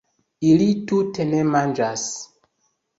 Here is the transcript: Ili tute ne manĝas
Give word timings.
Ili 0.51 0.67
tute 0.93 1.29
ne 1.37 1.45
manĝas 1.53 2.11